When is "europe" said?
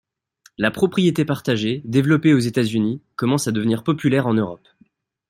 4.33-4.67